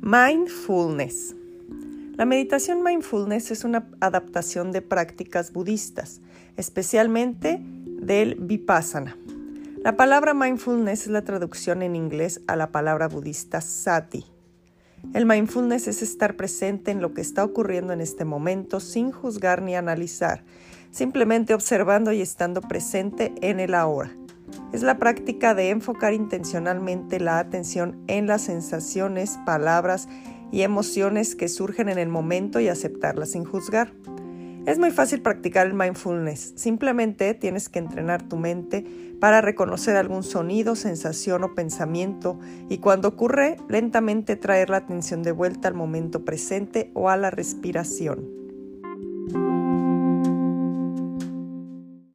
[0.00, 1.36] Mindfulness.
[2.16, 6.20] La meditación mindfulness es una adaptación de prácticas budistas,
[6.56, 9.16] especialmente del vipassana.
[9.84, 14.24] La palabra mindfulness es la traducción en inglés a la palabra budista sati.
[15.14, 19.62] El mindfulness es estar presente en lo que está ocurriendo en este momento sin juzgar
[19.62, 20.42] ni analizar,
[20.90, 24.10] simplemente observando y estando presente en el ahora.
[24.72, 30.08] Es la práctica de enfocar intencionalmente la atención en las sensaciones, palabras
[30.52, 33.92] y emociones que surgen en el momento y aceptarlas sin juzgar.
[34.66, 36.54] Es muy fácil practicar el mindfulness.
[36.56, 38.84] Simplemente tienes que entrenar tu mente
[39.20, 45.30] para reconocer algún sonido, sensación o pensamiento y cuando ocurre, lentamente traer la atención de
[45.30, 48.28] vuelta al momento presente o a la respiración.